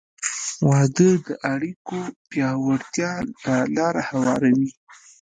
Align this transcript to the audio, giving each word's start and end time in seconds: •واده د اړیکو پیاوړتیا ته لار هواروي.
•واده 0.69 1.09
د 1.25 1.27
اړیکو 1.53 1.99
پیاوړتیا 2.29 3.13
ته 3.43 3.53
لار 3.75 3.95
هواروي. 4.09 4.69